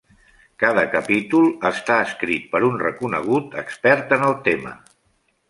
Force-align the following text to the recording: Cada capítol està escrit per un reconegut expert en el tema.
Cada 0.61 0.85
capítol 0.93 1.45
està 1.71 1.97
escrit 2.05 2.49
per 2.55 2.63
un 2.71 2.81
reconegut 2.85 3.55
expert 3.65 4.19
en 4.19 4.27
el 4.31 4.37
tema. 4.51 4.75